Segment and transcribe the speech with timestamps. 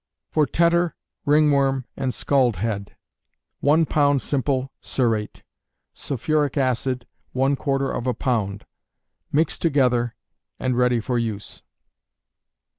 [0.31, 0.95] For Tetter,
[1.27, 2.95] Ringworm, and Scald Head.
[3.59, 5.43] One pound simple cerate;
[5.93, 8.65] sulphuric acid, one quarter of a pound;
[9.31, 10.15] mix together,
[10.59, 11.61] and ready for use.